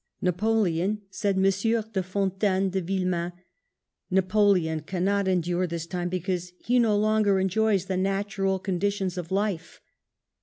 [0.19, 1.43] Na poleon, said M.
[1.43, 3.33] de Fontanes to Villemain,
[4.09, 9.79] "Napoleon cannot endure this time, because he no longer enjoys the natural conditions of life."